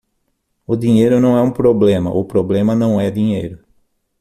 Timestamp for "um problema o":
1.43-2.25